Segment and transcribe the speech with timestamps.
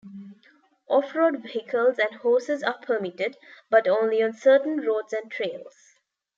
[0.89, 3.37] Off-road vehicles and horses are permitted,
[3.69, 5.75] but only on certain roads and trails.